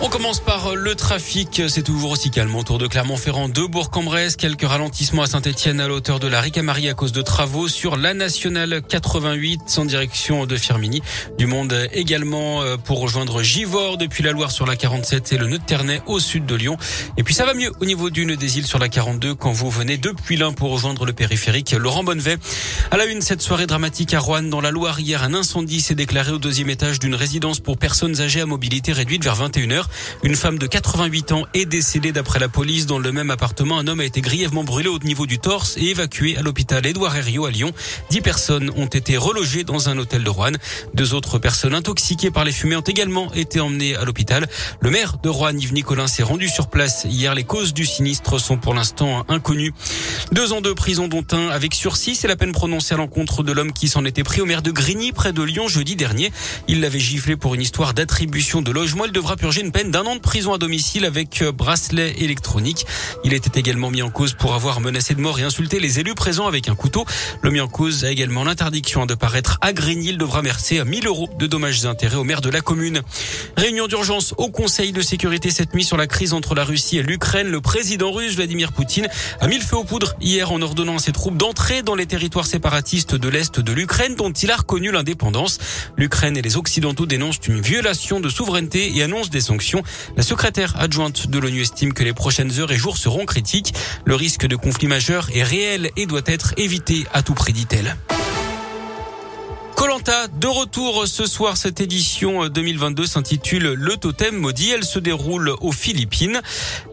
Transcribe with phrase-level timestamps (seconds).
[0.00, 1.62] On commence par le trafic.
[1.66, 4.36] C'est toujours aussi calme autour de Clermont-Ferrand, de Bourg-en-Bresse.
[4.36, 8.14] Quelques ralentissements à Saint-Etienne à l'auteur de la Ricamarie à cause de travaux sur la
[8.14, 11.02] nationale 88 en direction de Firmini.
[11.36, 15.48] Du monde également euh, pour rejoindre Givors depuis la Loire sur la 47 et le
[15.48, 16.76] nœud de Ternay au sud de Lyon.
[17.16, 19.50] Et puis ça va mieux au niveau du nœud des îles sur la 42 quand
[19.50, 22.36] vous venez depuis l'un pour rejoindre le périphérique Laurent Bonnevet.
[22.92, 25.00] À la une, cette soirée dramatique à Rouen dans la Loire.
[25.00, 28.92] Hier, un incendie s'est déclaré au deuxième étage d'une résidence pour personnes âgées à mobilité
[28.92, 29.87] réduite vers 21h.
[30.22, 32.86] Une femme de 88 ans est décédée d'après la police.
[32.86, 35.90] Dans le même appartement, un homme a été grièvement brûlé au niveau du torse et
[35.90, 37.72] évacué à l'hôpital Édouard Herriot à Lyon.
[38.10, 40.52] Dix personnes ont été relogées dans un hôtel de Rouen.
[40.94, 44.48] Deux autres personnes intoxiquées par les fumées ont également été emmenées à l'hôpital.
[44.80, 47.34] Le maire de Rouen, Yves Nicolin, s'est rendu sur place hier.
[47.34, 49.72] Les causes du sinistre sont pour l'instant inconnues.
[50.32, 52.14] Deux ans de prison dont un avec sursis.
[52.14, 54.70] C'est la peine prononcée à l'encontre de l'homme qui s'en était pris au maire de
[54.70, 56.32] Grigny près de Lyon jeudi dernier.
[56.66, 59.04] Il l'avait giflé pour une histoire d'attribution de logement.
[59.04, 62.84] Il devra purger une d'un an de prison à domicile avec euh, bracelet électronique.
[63.22, 66.16] Il était également mis en cause pour avoir menacé de mort et insulté les élus
[66.16, 67.04] présents avec un couteau.
[67.42, 70.08] Le mis en cause a également l'interdiction de paraître à Grigny.
[70.08, 73.02] Il devra verser 1000 euros de dommages et intérêts au maire de la commune.
[73.56, 77.02] Réunion d'urgence au Conseil de sécurité cette nuit sur la crise entre la Russie et
[77.04, 77.48] l'Ukraine.
[77.48, 79.06] Le président russe Vladimir Poutine
[79.40, 82.06] a mis le feu aux poudres hier en ordonnant à ses troupes d'entrer dans les
[82.06, 85.58] territoires séparatistes de l'Est de l'Ukraine dont il a reconnu l'indépendance.
[85.96, 89.67] L'Ukraine et les Occidentaux dénoncent une violation de souveraineté et annoncent des sanctions.
[90.16, 93.74] La secrétaire adjointe de l'ONU estime que les prochaines heures et jours seront critiques.
[94.04, 97.96] Le risque de conflit majeur est réel et doit être évité à tout prix, dit-elle.
[100.08, 101.58] De retour ce soir.
[101.58, 104.70] Cette édition 2022 s'intitule Le Totem Maudit.
[104.70, 106.40] Elle se déroule aux Philippines.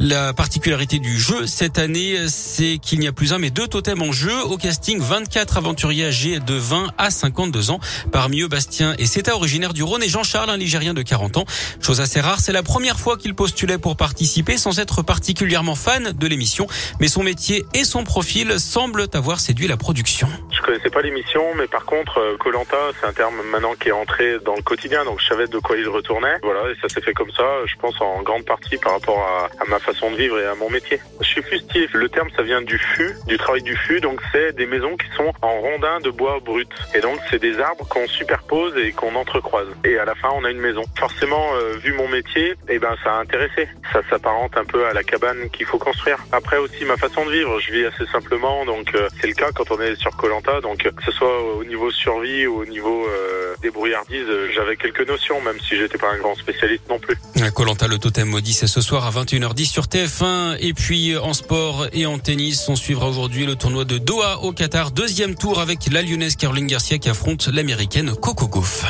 [0.00, 4.02] La particularité du jeu cette année, c'est qu'il n'y a plus un mais deux totems
[4.02, 4.32] en jeu.
[4.46, 7.78] Au casting, 24 aventuriers âgés de 20 à 52 ans.
[8.10, 11.44] Parmi eux, Bastien et Seta, originaire du Rhône, et Jean-Charles, un Ligérien de 40 ans.
[11.80, 16.10] Chose assez rare, c'est la première fois qu'il postulait pour participer sans être particulièrement fan
[16.10, 16.66] de l'émission.
[16.98, 20.26] Mais son métier et son profil semblent avoir séduit la production.
[20.50, 24.38] Je connaissais pas l'émission, mais par contre, Colanta c'est un terme maintenant qui est entré
[24.38, 26.36] dans le quotidien, donc je savais de quoi il retournait.
[26.42, 29.64] Voilà, et ça s'est fait comme ça, je pense en grande partie par rapport à,
[29.66, 31.00] ma façon de vivre et à mon métier.
[31.20, 31.88] Je suis fustier.
[31.92, 35.06] Le terme, ça vient du fût, du travail du fût, donc c'est des maisons qui
[35.16, 36.68] sont en rondins de bois brut.
[36.94, 39.68] Et donc c'est des arbres qu'on superpose et qu'on entrecroise.
[39.84, 40.82] Et à la fin, on a une maison.
[40.98, 43.68] Forcément, euh, vu mon métier, eh ben ça a intéressé.
[43.92, 46.18] Ça s'apparente un peu à la cabane qu'il faut construire.
[46.32, 49.50] Après aussi ma façon de vivre, je vis assez simplement, donc euh, c'est le cas
[49.54, 52.93] quand on est sur Colanta, donc que ce soit au niveau survie ou au niveau
[53.06, 57.16] euh, débrouillardise, euh, j'avais quelques notions, même si j'étais pas un grand spécialiste non plus.
[57.54, 60.56] Colanta, le totem maudit, c'est ce soir à 21h10 sur TF1.
[60.60, 64.52] Et puis en sport et en tennis, on suivra aujourd'hui le tournoi de Doha au
[64.52, 68.84] Qatar, deuxième tour avec la lyonnaise Caroline Garcia qui affronte l'américaine Coco Gauff.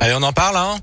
[0.00, 0.76] Allez, on en parle, hein?